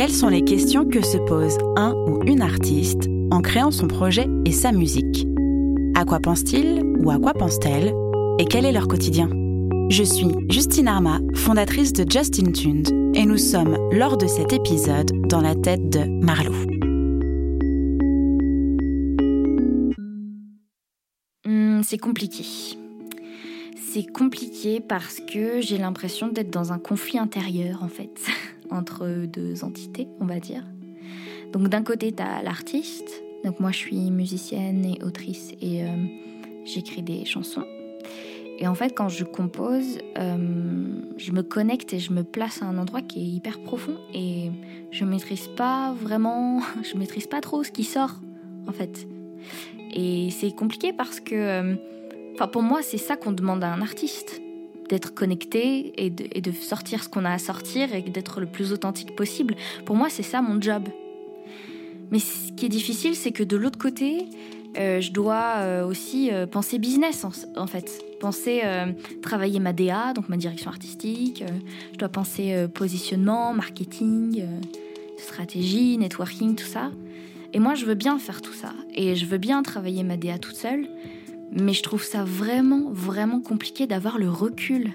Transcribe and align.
Quelles 0.00 0.14
sont 0.14 0.30
les 0.30 0.44
questions 0.44 0.86
que 0.86 1.04
se 1.04 1.18
pose 1.18 1.58
un 1.76 1.92
ou 1.92 2.22
une 2.24 2.40
artiste 2.40 3.10
en 3.30 3.42
créant 3.42 3.70
son 3.70 3.86
projet 3.86 4.26
et 4.46 4.50
sa 4.50 4.72
musique? 4.72 5.26
À 5.94 6.06
quoi 6.06 6.20
pense-t-il 6.20 6.82
ou 7.00 7.10
à 7.10 7.18
quoi 7.18 7.34
pense-t-elle? 7.34 7.92
Et 8.38 8.46
quel 8.46 8.64
est 8.64 8.72
leur 8.72 8.88
quotidien? 8.88 9.28
Je 9.90 10.02
suis 10.02 10.28
Justine 10.48 10.88
Arma, 10.88 11.18
fondatrice 11.34 11.92
de 11.92 12.10
Justin 12.10 12.52
Tuned, 12.52 12.88
et 13.14 13.26
nous 13.26 13.36
sommes 13.36 13.76
lors 13.92 14.16
de 14.16 14.26
cet 14.26 14.54
épisode 14.54 15.12
dans 15.28 15.42
la 15.42 15.54
tête 15.54 15.90
de 15.90 16.06
Marlou. 16.24 16.54
Hmm, 21.44 21.82
c'est 21.82 21.98
compliqué. 21.98 22.44
C'est 23.76 24.10
compliqué 24.10 24.80
parce 24.80 25.20
que 25.20 25.60
j'ai 25.60 25.76
l'impression 25.76 26.28
d'être 26.28 26.50
dans 26.50 26.72
un 26.72 26.78
conflit 26.78 27.18
intérieur 27.18 27.82
en 27.82 27.88
fait. 27.88 28.18
entre 28.70 29.26
deux 29.26 29.64
entités, 29.64 30.08
on 30.20 30.26
va 30.26 30.40
dire. 30.40 30.64
Donc 31.52 31.68
d'un 31.68 31.82
côté, 31.82 32.12
tu 32.12 32.22
as 32.22 32.42
l'artiste. 32.42 33.22
Donc 33.44 33.60
moi, 33.60 33.70
je 33.72 33.78
suis 33.78 34.10
musicienne 34.10 34.84
et 34.84 35.02
autrice 35.02 35.52
et 35.60 35.84
euh, 35.84 35.86
j'écris 36.64 37.02
des 37.02 37.24
chansons. 37.24 37.64
Et 38.58 38.68
en 38.68 38.74
fait, 38.74 38.90
quand 38.90 39.08
je 39.08 39.24
compose, 39.24 39.98
euh, 40.18 40.36
je 41.16 41.32
me 41.32 41.42
connecte 41.42 41.94
et 41.94 41.98
je 41.98 42.12
me 42.12 42.22
place 42.22 42.62
à 42.62 42.66
un 42.66 42.76
endroit 42.76 43.00
qui 43.00 43.20
est 43.20 43.26
hyper 43.26 43.58
profond 43.62 43.96
et 44.12 44.50
je 44.90 45.04
maîtrise 45.06 45.48
pas 45.48 45.94
vraiment, 45.94 46.60
je 46.82 46.98
maîtrise 46.98 47.26
pas 47.26 47.40
trop 47.40 47.64
ce 47.64 47.70
qui 47.70 47.84
sort, 47.84 48.20
en 48.68 48.72
fait. 48.72 49.06
Et 49.94 50.28
c'est 50.30 50.54
compliqué 50.54 50.92
parce 50.92 51.20
que, 51.20 51.34
euh, 51.34 51.74
enfin, 52.34 52.48
pour 52.48 52.62
moi, 52.62 52.82
c'est 52.82 52.98
ça 52.98 53.16
qu'on 53.16 53.32
demande 53.32 53.64
à 53.64 53.72
un 53.72 53.80
artiste 53.80 54.42
d'être 54.90 55.14
connecté 55.14 55.92
et 56.04 56.10
de, 56.10 56.52
sortir 56.52 57.02
ce 57.04 57.08
qu'on 57.08 57.24
a 57.24 57.30
à 57.30 57.38
sortir 57.38 57.94
et 57.94 58.02
d'être 58.02 58.40
le 58.40 58.46
plus 58.46 58.72
authentique 58.72 59.14
possible. 59.14 59.54
Pour 59.86 59.96
moi, 59.96 60.10
c'est 60.10 60.24
ça 60.24 60.42
mon 60.42 60.60
job. 60.60 60.88
Mais 62.10 62.18
ce 62.18 62.52
qui 62.52 62.66
est 62.66 62.70
difficile, 62.70 63.14
c'est 63.14 63.30
que 63.30 63.44
de 63.44 63.56
l'autre 63.56 63.78
côté, 63.78 64.26
euh, 64.76 65.00
je 65.00 65.12
dois 65.12 65.54
euh, 65.58 65.86
aussi 65.86 66.30
euh, 66.32 66.46
penser 66.46 66.78
business 66.78 67.24
en, 67.24 67.66
fait. 67.66 68.04
Penser 68.20 68.62
travailler 69.22 69.60
ma 69.60 69.72
DA, 69.72 70.12
donc 70.12 70.28
ma 70.28 70.36
direction 70.36 70.70
artistique. 70.70 71.42
je 71.92 71.96
dois 71.96 72.10
penser 72.10 72.66
positionnement, 72.74 73.54
marketing, 73.54 74.44
stratégie, 75.16 75.96
networking, 75.96 76.54
tout 76.54 76.66
ça. 76.66 76.90
Et 77.54 77.58
moi, 77.58 77.74
je 77.74 77.86
veux 77.86 77.94
bien 77.94 78.18
faire 78.18 78.42
tout 78.42 78.52
ça. 78.52 78.74
Et 78.94 79.16
je 79.16 79.24
veux 79.24 79.38
bien 79.38 79.62
travailler 79.62 80.02
ma 80.02 80.18
DA 80.18 80.38
toute 80.38 80.56
seule. 80.56 80.86
Mais 81.52 81.72
je 81.72 81.82
trouve 81.82 82.02
ça 82.02 82.24
vraiment, 82.24 82.90
vraiment 82.90 83.40
compliqué 83.40 83.86
d'avoir 83.86 84.18
le 84.18 84.30
recul. 84.30 84.92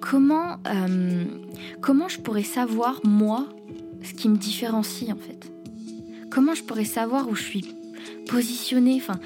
Comment, 0.00 0.56
euh, 0.66 1.24
comment 1.80 2.08
je 2.08 2.18
pourrais 2.20 2.42
savoir, 2.42 3.00
moi, 3.04 3.46
ce 4.02 4.14
qui 4.14 4.28
me 4.28 4.36
différencie 4.36 5.10
en 5.10 5.16
fait? 5.16 5.50
Comment 6.30 6.54
je 6.54 6.62
pourrais 6.62 6.84
savoir 6.84 7.28
où 7.28 7.34
je 7.34 7.42
suis 7.42 7.74
positionnée? 8.28 8.96
Enfin, 8.96 9.18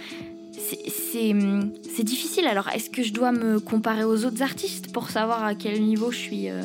c'est 1.13 2.05
difficile. 2.05 2.47
Alors, 2.47 2.69
est-ce 2.69 2.91
que 2.91 3.03
je 3.03 3.13
dois 3.13 3.33
me 3.33 3.61
comparer 3.61 4.05
aux 4.05 4.25
autres 4.25 4.43
artistes 4.43 4.93
pour 4.93 5.11
savoir 5.11 5.45
à 5.45 5.55
quel 5.55 5.83
niveau 5.83 6.11
je 6.11 6.19
suis 6.19 6.49
euh, 6.49 6.63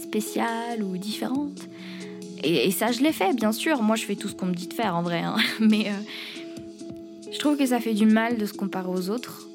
spéciale 0.00 0.82
ou 0.82 0.96
différente? 0.96 1.68
Et, 2.42 2.70
ça, 2.70 2.90
je 2.90 3.00
l'ai 3.00 3.12
fait, 3.12 3.34
bien 3.34 3.52
sûr. 3.52 3.82
Moi, 3.82 3.96
je 3.96 4.04
fais 4.04 4.16
tout 4.16 4.28
ce 4.28 4.34
qu'on 4.34 4.46
me 4.46 4.54
dit 4.54 4.66
de 4.66 4.74
faire 4.74 4.96
en 4.96 5.02
vrai. 5.02 5.20
Hein. 5.20 5.36
Mais, 5.60 5.88
euh, 5.88 6.39
je 7.32 7.38
trouve 7.38 7.56
que 7.56 7.66
ça 7.66 7.80
fait 7.80 7.94
du 7.94 8.06
mal 8.06 8.38
de 8.38 8.46
se 8.46 8.52
comparer 8.52 8.88
aux 8.88 9.10
autres. 9.10 9.46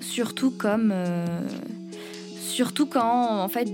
Surtout 0.00 0.50
comme. 0.50 0.90
Euh, 0.92 1.26
surtout 2.40 2.86
quand, 2.86 3.42
en 3.42 3.48
fait, 3.48 3.68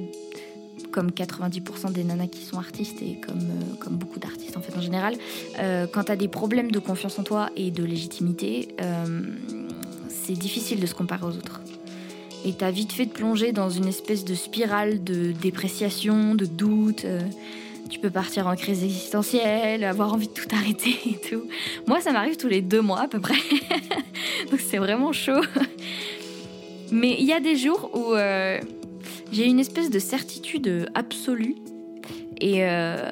comme 0.90 1.10
90% 1.10 1.92
des 1.92 2.04
nanas 2.04 2.28
qui 2.28 2.42
sont 2.42 2.58
artistes 2.58 3.02
et 3.02 3.18
comme, 3.20 3.40
euh, 3.40 3.74
comme 3.80 3.96
beaucoup 3.96 4.18
d'artistes 4.18 4.56
en 4.56 4.60
fait 4.60 4.76
en 4.76 4.80
général, 4.80 5.14
euh, 5.58 5.86
quand 5.92 6.04
tu 6.04 6.12
as 6.12 6.16
des 6.16 6.28
problèmes 6.28 6.70
de 6.70 6.78
confiance 6.78 7.18
en 7.18 7.22
toi 7.22 7.50
et 7.56 7.70
de 7.70 7.84
légitimité, 7.84 8.68
c'est 10.08 10.34
difficile 10.34 10.80
de 10.80 10.86
se 10.86 10.94
comparer 10.94 11.24
aux 11.26 11.36
autres. 11.36 11.60
Et 12.46 12.52
t'as 12.52 12.70
vite 12.70 12.92
fait 12.92 13.06
de 13.06 13.10
plonger 13.10 13.52
dans 13.52 13.70
une 13.70 13.86
espèce 13.86 14.24
de 14.24 14.34
spirale 14.34 15.02
de 15.02 15.32
dépréciation, 15.32 16.34
de 16.34 16.44
doute 16.44 17.06
tu 17.90 17.98
peux 17.98 18.10
partir 18.10 18.46
en 18.46 18.56
crise 18.56 18.82
existentielle, 18.82 19.84
avoir 19.84 20.14
envie 20.14 20.28
de 20.28 20.32
tout 20.32 20.48
arrêter 20.52 20.96
et 21.06 21.28
tout. 21.28 21.44
Moi, 21.86 22.00
ça 22.00 22.12
m'arrive 22.12 22.36
tous 22.36 22.48
les 22.48 22.60
deux 22.60 22.80
mois 22.80 23.02
à 23.02 23.08
peu 23.08 23.20
près. 23.20 23.34
Donc 24.50 24.60
c'est 24.60 24.78
vraiment 24.78 25.12
chaud. 25.12 25.40
Mais 26.92 27.16
il 27.18 27.26
y 27.26 27.32
a 27.32 27.40
des 27.40 27.56
jours 27.56 27.90
où 27.94 28.14
euh, 28.14 28.60
j'ai 29.32 29.46
une 29.46 29.58
espèce 29.58 29.90
de 29.90 29.98
certitude 29.98 30.88
absolue 30.94 31.56
et 32.40 32.64
euh, 32.64 33.10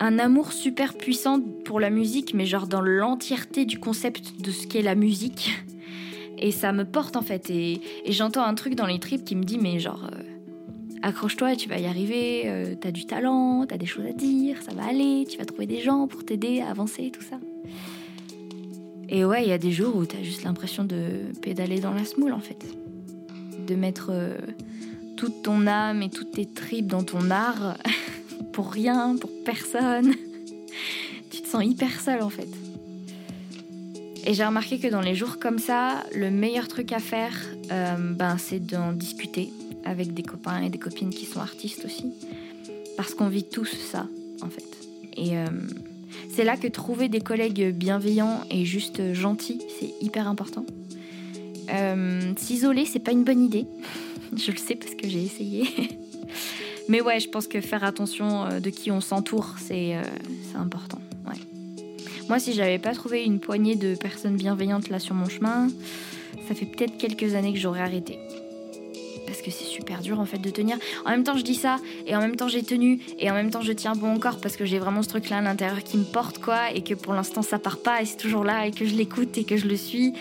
un 0.00 0.18
amour 0.18 0.52
super 0.52 0.94
puissant 0.94 1.40
pour 1.64 1.80
la 1.80 1.90
musique, 1.90 2.34
mais 2.34 2.46
genre 2.46 2.66
dans 2.66 2.80
l'entièreté 2.80 3.64
du 3.64 3.78
concept 3.78 4.40
de 4.40 4.50
ce 4.50 4.66
qu'est 4.66 4.82
la 4.82 4.94
musique. 4.94 5.52
Et 6.38 6.50
ça 6.50 6.72
me 6.72 6.84
porte 6.84 7.16
en 7.16 7.22
fait. 7.22 7.50
Et, 7.50 7.80
j'entends 8.08 8.44
un 8.44 8.54
truc 8.54 8.74
dans 8.74 8.86
les 8.86 8.98
tripes 8.98 9.24
qui 9.24 9.36
me 9.36 9.44
dit, 9.44 9.58
mais 9.58 9.78
genre... 9.78 10.10
Euh, 10.12 10.23
accroche-toi, 11.04 11.54
tu 11.54 11.68
vas 11.68 11.78
y 11.78 11.86
arriver, 11.86 12.42
euh, 12.46 12.74
t'as 12.80 12.90
du 12.90 13.04
talent, 13.04 13.66
t'as 13.66 13.76
des 13.76 13.86
choses 13.86 14.06
à 14.06 14.12
dire, 14.12 14.62
ça 14.62 14.72
va 14.72 14.86
aller, 14.86 15.26
tu 15.28 15.36
vas 15.36 15.44
trouver 15.44 15.66
des 15.66 15.80
gens 15.80 16.06
pour 16.06 16.24
t'aider 16.24 16.60
à 16.60 16.70
avancer, 16.70 17.10
tout 17.10 17.22
ça. 17.22 17.38
Et 19.10 19.24
ouais, 19.24 19.44
il 19.44 19.48
y 19.48 19.52
a 19.52 19.58
des 19.58 19.70
jours 19.70 19.94
où 19.96 20.06
t'as 20.06 20.22
juste 20.22 20.44
l'impression 20.44 20.82
de 20.82 21.30
pédaler 21.42 21.78
dans 21.78 21.92
la 21.92 22.06
smoule 22.06 22.32
en 22.32 22.40
fait. 22.40 22.64
De 23.66 23.74
mettre 23.74 24.08
euh, 24.10 24.38
toute 25.16 25.42
ton 25.42 25.66
âme 25.66 26.02
et 26.02 26.08
toutes 26.08 26.32
tes 26.32 26.46
tripes 26.46 26.86
dans 26.86 27.02
ton 27.02 27.30
art 27.30 27.76
pour 28.52 28.70
rien, 28.72 29.16
pour 29.16 29.30
personne. 29.44 30.14
tu 31.30 31.42
te 31.42 31.46
sens 31.46 31.64
hyper 31.64 32.00
seul 32.00 32.22
en 32.22 32.30
fait. 32.30 32.48
Et 34.26 34.32
j'ai 34.32 34.44
remarqué 34.44 34.78
que 34.78 34.88
dans 34.88 35.02
les 35.02 35.14
jours 35.14 35.38
comme 35.38 35.58
ça, 35.58 36.02
le 36.14 36.30
meilleur 36.30 36.66
truc 36.66 36.92
à 36.92 36.98
faire, 36.98 37.38
euh, 37.70 38.14
ben, 38.14 38.38
c'est 38.38 38.66
d'en 38.66 38.92
discuter 38.92 39.50
avec 39.84 40.14
des 40.14 40.22
copains 40.22 40.62
et 40.62 40.70
des 40.70 40.78
copines 40.78 41.10
qui 41.10 41.26
sont 41.26 41.40
artistes 41.40 41.84
aussi. 41.84 42.12
Parce 42.96 43.14
qu'on 43.14 43.28
vit 43.28 43.44
tous 43.44 43.70
ça, 43.90 44.06
en 44.42 44.48
fait. 44.48 44.64
Et 45.16 45.36
euh, 45.36 45.46
c'est 46.30 46.44
là 46.44 46.56
que 46.56 46.68
trouver 46.68 47.08
des 47.08 47.20
collègues 47.20 47.72
bienveillants 47.74 48.40
et 48.50 48.64
juste 48.64 49.12
gentils, 49.12 49.60
c'est 49.80 49.92
hyper 50.00 50.28
important. 50.28 50.64
Euh, 51.70 52.32
s'isoler, 52.36 52.84
c'est 52.84 53.00
pas 53.00 53.12
une 53.12 53.24
bonne 53.24 53.42
idée. 53.42 53.66
je 54.36 54.50
le 54.50 54.56
sais 54.56 54.74
parce 54.74 54.94
que 54.94 55.08
j'ai 55.08 55.22
essayé. 55.22 55.66
Mais 56.88 57.00
ouais, 57.00 57.18
je 57.18 57.28
pense 57.28 57.46
que 57.46 57.60
faire 57.60 57.84
attention 57.84 58.44
euh, 58.44 58.60
de 58.60 58.70
qui 58.70 58.90
on 58.90 59.00
s'entoure, 59.00 59.54
c'est 59.58 59.96
important. 60.54 61.00
Ouais. 61.26 61.38
Moi, 62.28 62.38
si 62.38 62.52
j'avais 62.52 62.78
pas 62.78 62.92
trouvé 62.92 63.24
une 63.24 63.40
poignée 63.40 63.76
de 63.76 63.94
personnes 63.94 64.36
bienveillantes 64.36 64.88
là 64.88 64.98
sur 64.98 65.14
mon 65.14 65.28
chemin, 65.28 65.68
ça 66.46 66.54
fait 66.54 66.66
peut-être 66.66 66.96
quelques 66.98 67.34
années 67.34 67.52
que 67.52 67.58
j'aurais 67.58 67.80
arrêté 67.80 68.18
parce 69.34 69.44
que 69.44 69.50
c'est 69.50 69.64
super 69.64 70.00
dur 70.00 70.20
en 70.20 70.26
fait 70.26 70.38
de 70.38 70.48
tenir. 70.48 70.76
En 71.04 71.10
même 71.10 71.24
temps, 71.24 71.36
je 71.36 71.42
dis 71.42 71.56
ça 71.56 71.78
et 72.06 72.14
en 72.14 72.20
même 72.20 72.36
temps 72.36 72.46
j'ai 72.46 72.62
tenu 72.62 73.00
et 73.18 73.28
en 73.32 73.34
même 73.34 73.50
temps 73.50 73.62
je 73.62 73.72
tiens 73.72 73.94
bon 73.96 74.14
encore 74.14 74.40
parce 74.40 74.56
que 74.56 74.64
j'ai 74.64 74.78
vraiment 74.78 75.02
ce 75.02 75.08
truc 75.08 75.28
là 75.28 75.38
à 75.38 75.40
l'intérieur 75.40 75.82
qui 75.82 75.98
me 75.98 76.04
porte 76.04 76.38
quoi 76.38 76.70
et 76.70 76.84
que 76.84 76.94
pour 76.94 77.14
l'instant 77.14 77.42
ça 77.42 77.58
part 77.58 77.78
pas 77.78 78.00
et 78.00 78.04
c'est 78.04 78.16
toujours 78.16 78.44
là 78.44 78.64
et 78.68 78.70
que 78.70 78.84
je 78.84 78.94
l'écoute 78.94 79.36
et 79.36 79.42
que 79.42 79.56
je 79.56 79.66
le 79.66 79.76
suis. 79.76 80.14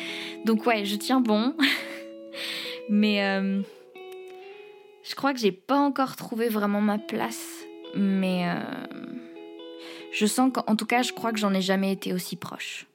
Donc 0.46 0.66
ouais, 0.66 0.84
je 0.84 0.96
tiens 0.96 1.22
bon. 1.22 1.54
Mais 2.90 3.24
euh, 3.24 3.62
je 5.04 5.14
crois 5.14 5.32
que 5.32 5.40
j'ai 5.40 5.52
pas 5.52 5.78
encore 5.78 6.16
trouvé 6.16 6.50
vraiment 6.50 6.82
ma 6.82 6.98
place. 6.98 7.52
Mais 7.96 8.50
euh, 8.50 8.56
je 10.12 10.26
sens 10.26 10.52
qu'en 10.52 10.76
tout 10.76 10.88
cas, 10.88 11.04
je 11.04 11.14
crois 11.14 11.32
que 11.32 11.38
j'en 11.38 11.54
ai 11.54 11.62
jamais 11.62 11.92
été 11.92 12.14
aussi 12.14 12.36
proche. 12.36 12.88